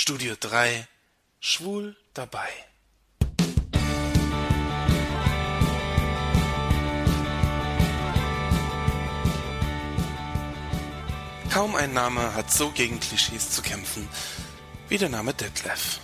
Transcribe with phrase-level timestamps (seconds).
[0.00, 0.86] Studio 3
[1.40, 2.48] Schwul dabei.
[11.52, 14.08] Kaum ein Name hat so gegen Klischees zu kämpfen
[14.88, 15.98] wie der Name Detlef.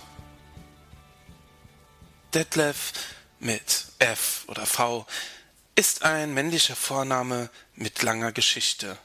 [2.33, 2.91] Detlef
[3.39, 5.07] mit F oder V
[5.75, 8.97] ist ein männlicher Vorname mit langer Geschichte.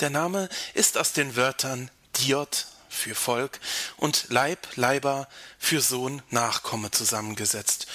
[0.00, 3.60] Der Name ist aus den Wörtern Diot für Volk
[3.96, 5.28] und Leib, Leiber
[5.58, 7.86] für Sohn, Nachkomme zusammengesetzt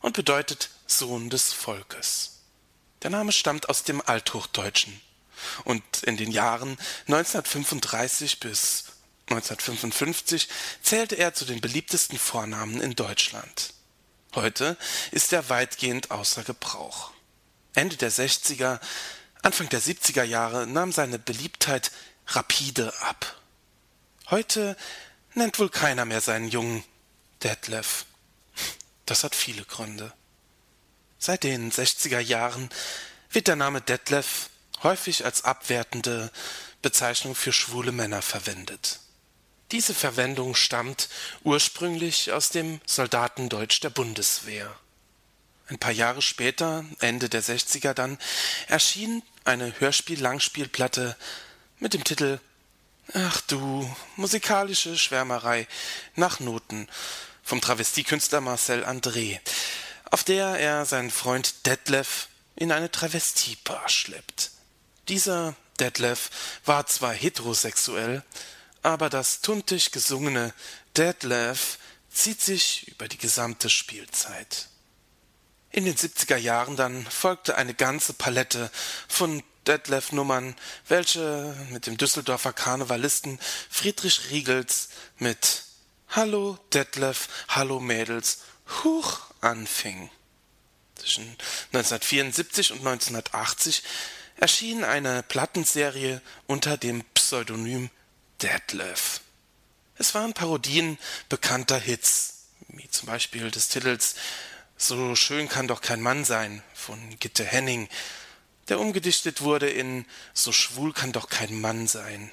[0.00, 2.40] und bedeutet Sohn des Volkes.
[3.02, 5.00] Der Name stammt aus dem Althochdeutschen
[5.64, 8.84] und in den Jahren 1935 bis
[9.28, 10.48] 1955
[10.82, 13.72] zählte er zu den beliebtesten Vornamen in Deutschland.
[14.34, 14.76] Heute
[15.10, 17.12] ist er weitgehend außer Gebrauch.
[17.74, 18.80] Ende der 60er,
[19.42, 21.90] Anfang der 70er Jahre nahm seine Beliebtheit
[22.28, 23.40] rapide ab.
[24.30, 24.76] Heute
[25.34, 26.82] nennt wohl keiner mehr seinen Jungen
[27.42, 28.06] Detlef.
[29.04, 30.12] Das hat viele Gründe.
[31.18, 32.70] Seit den 60er Jahren
[33.30, 34.48] wird der Name Detlef
[34.82, 36.30] häufig als abwertende
[36.80, 39.00] Bezeichnung für schwule Männer verwendet.
[39.72, 41.08] Diese Verwendung stammt
[41.42, 44.74] ursprünglich aus dem Soldatendeutsch der Bundeswehr.
[45.66, 48.18] Ein paar Jahre später, Ende der 60er dann,
[48.68, 51.16] erschien eine Hörspiel-Langspielplatte
[51.78, 52.38] mit dem Titel
[53.12, 55.68] Ach du, musikalische Schwärmerei
[56.14, 56.88] nach Noten
[57.42, 59.40] vom Travestiekünstler Marcel André,
[60.10, 64.52] auf der er seinen Freund Detlef in eine Travestiebar schleppt.
[65.08, 66.30] Dieser Detlef
[66.64, 68.22] war zwar heterosexuell,
[68.82, 70.54] aber das tuntig gesungene
[70.96, 71.78] Detlef
[72.10, 74.68] zieht sich über die gesamte Spielzeit.
[75.70, 78.70] In den 70er Jahren dann folgte eine ganze Palette
[79.08, 80.54] von Detlef-Nummern,
[80.88, 83.38] welche mit dem Düsseldorfer Karnevalisten
[83.70, 85.64] Friedrich Riegels mit
[86.08, 88.38] Hallo Detlef, Hallo Mädels,
[88.82, 90.10] Huch anfing.
[90.94, 91.24] Zwischen
[91.72, 93.82] 1974 und 1980
[94.36, 97.90] erschien eine Plattenserie unter dem Pseudonym
[98.42, 99.20] Detlef.
[99.96, 100.98] Es waren Parodien
[101.28, 104.16] bekannter Hits, wie zum Beispiel des Titels
[104.76, 107.88] So schön kann doch kein Mann sein von Gitte Henning
[108.68, 112.30] der umgedichtet wurde in So schwul kann doch kein Mann sein.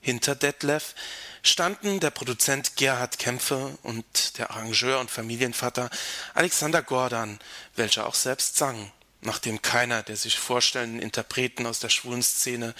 [0.00, 0.94] Hinter Detlef
[1.42, 5.88] standen der Produzent Gerhard Kämpfe und der Arrangeur und Familienvater
[6.34, 7.38] Alexander Gordan,
[7.74, 12.74] welcher auch selbst sang, nachdem keiner der sich vorstellenden Interpreten aus der schwulen Szene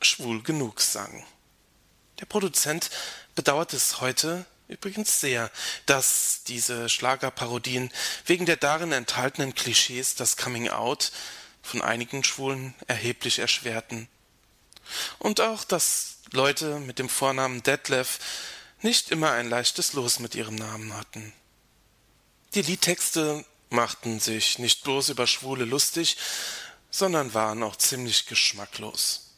[0.00, 1.26] schwul genug sang.
[2.20, 2.90] Der Produzent
[3.34, 5.50] bedauert es heute übrigens sehr,
[5.86, 7.90] dass diese Schlagerparodien
[8.24, 11.12] wegen der darin enthaltenen Klischees das Coming Out
[11.64, 14.08] von einigen Schwulen erheblich erschwerten.
[15.18, 18.18] Und auch, dass Leute mit dem Vornamen Detlef
[18.82, 21.32] nicht immer ein leichtes Los mit ihrem Namen hatten.
[22.54, 26.16] Die Liedtexte machten sich nicht bloß über Schwule lustig,
[26.90, 29.30] sondern waren auch ziemlich geschmacklos.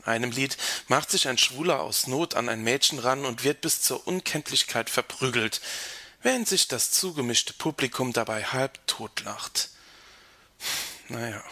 [0.00, 0.56] In einem Lied
[0.88, 4.90] macht sich ein Schwuler aus Not an ein Mädchen ran und wird bis zur Unkenntlichkeit
[4.90, 5.60] verprügelt,
[6.22, 9.70] während sich das zugemischte Publikum dabei halb totlacht.
[11.08, 11.42] Naja.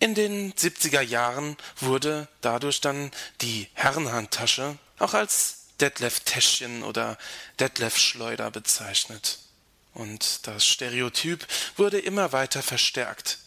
[0.00, 7.18] In den 70er Jahren wurde dadurch dann die Herrenhandtasche auch als Detlef Täschchen oder
[7.58, 9.38] Detlef Schleuder bezeichnet.
[9.94, 11.46] Und das Stereotyp
[11.76, 13.38] wurde immer weiter verstärkt.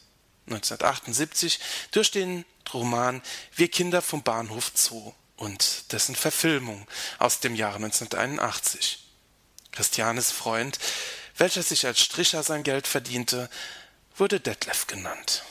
[0.47, 1.59] 1978
[1.91, 3.22] durch den Roman
[3.56, 6.88] Wir Kinder vom Bahnhof Zoo und dessen Verfilmung
[7.20, 9.00] aus dem Jahre 1981.
[9.72, 10.78] Christianes Freund,
[11.38, 13.50] welcher sich als Stricher sein Geld verdiente,
[14.16, 15.44] wurde Detlef genannt.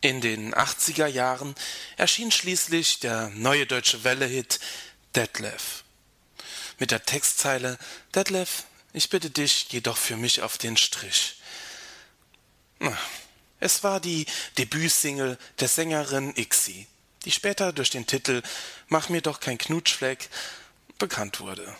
[0.00, 1.56] In den 80er Jahren
[1.96, 4.60] erschien schließlich der neue deutsche Welle-Hit
[5.16, 5.82] Detlef.
[6.78, 7.78] Mit der Textzeile
[8.14, 11.40] Detlef, ich bitte dich, geh doch für mich auf den Strich.
[13.58, 14.26] Es war die
[14.56, 16.86] Debütsingle der Sängerin Ixi,
[17.24, 18.42] die später durch den Titel
[18.86, 20.28] Mach mir doch kein Knutschfleck
[20.98, 21.76] bekannt wurde.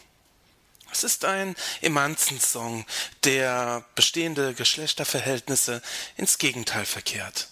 [0.90, 2.84] Es ist ein Emanzensong,
[3.22, 5.82] der bestehende Geschlechterverhältnisse
[6.16, 7.48] ins Gegenteil verkehrt.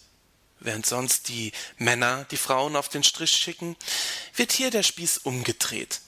[0.61, 3.77] Während sonst die Männer die Frauen auf den Strich schicken,
[4.35, 6.01] wird hier der Spieß umgedreht.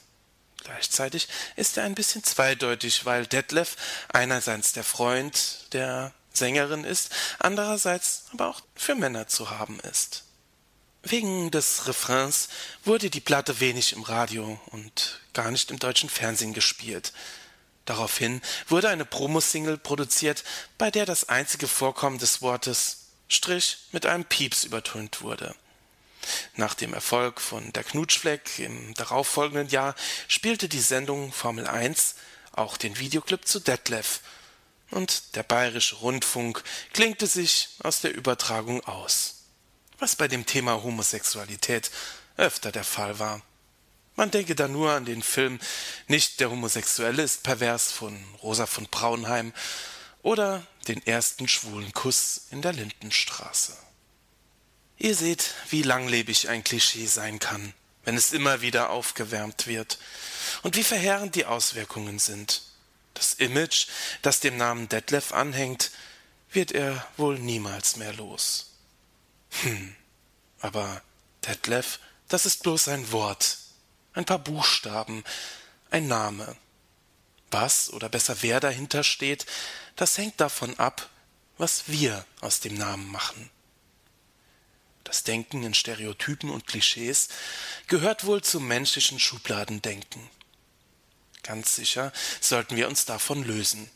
[0.63, 3.75] Gleichzeitig ist er ein bisschen zweideutig, weil Detlef
[4.11, 7.09] einerseits der Freund der Sängerin ist,
[7.39, 10.23] andererseits aber auch für Männer zu haben ist.
[11.03, 12.49] Wegen des Refrains
[12.83, 17.13] wurde die Platte wenig im Radio und gar nicht im deutschen Fernsehen gespielt.
[17.85, 20.43] Daraufhin wurde eine Promosingle produziert,
[20.77, 23.08] bei der das einzige Vorkommen des Wortes
[23.91, 25.55] mit einem Pieps übertönt wurde.
[26.55, 29.95] Nach dem Erfolg von Der Knutschfleck im darauffolgenden Jahr
[30.27, 32.15] spielte die Sendung Formel 1
[32.51, 34.21] auch den Videoclip zu Detlef,
[34.91, 39.43] und der bayerische Rundfunk klinkte sich aus der Übertragung aus,
[39.99, 41.91] was bei dem Thema Homosexualität
[42.37, 43.41] öfter der Fall war.
[44.15, 45.59] Man denke da nur an den Film
[46.07, 49.53] Nicht der Homosexuelle ist pervers von Rosa von Braunheim
[50.21, 53.75] oder den ersten schwulen Kuss in der Lindenstraße.
[54.97, 57.73] Ihr seht, wie langlebig ein Klischee sein kann,
[58.03, 59.97] wenn es immer wieder aufgewärmt wird,
[60.61, 62.63] und wie verheerend die Auswirkungen sind.
[63.13, 63.87] Das Image,
[64.21, 65.91] das dem Namen Detlef anhängt,
[66.51, 68.71] wird er wohl niemals mehr los.
[69.61, 69.95] Hm,
[70.59, 71.01] aber
[71.45, 73.57] Detlef, das ist bloß ein Wort,
[74.13, 75.23] ein paar Buchstaben,
[75.91, 76.55] ein Name.
[77.51, 79.45] Was oder besser wer dahinter steht,
[79.95, 81.09] das hängt davon ab,
[81.57, 83.49] was wir aus dem Namen machen.
[85.03, 87.29] Das Denken in Stereotypen und Klischees
[87.87, 90.29] gehört wohl zum menschlichen Schubladendenken.
[91.41, 93.89] Ganz sicher sollten wir uns davon lösen,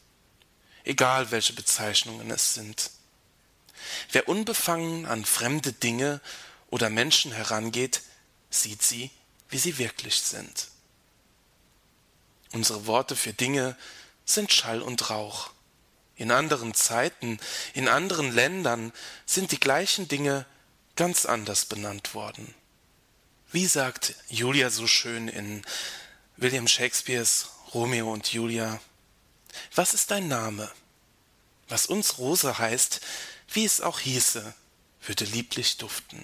[0.84, 2.90] egal welche Bezeichnungen es sind.
[4.12, 6.20] Wer unbefangen an fremde Dinge
[6.70, 8.02] oder Menschen herangeht,
[8.50, 9.12] sieht sie,
[9.50, 10.70] wie sie wirklich sind.
[12.54, 13.76] Unsere Worte für Dinge
[14.26, 15.50] sind Schall und Rauch.
[16.16, 17.40] In anderen Zeiten,
[17.74, 18.94] in anderen Ländern
[19.26, 20.46] sind die gleichen Dinge
[20.96, 22.54] ganz anders benannt worden.
[23.52, 25.64] Wie sagt Julia so schön in
[26.38, 28.80] William Shakespeares Romeo und Julia?
[29.74, 30.72] Was ist dein Name?
[31.68, 33.02] Was uns Rose heißt,
[33.52, 34.54] wie es auch hieße,
[35.02, 36.24] würde lieblich duften.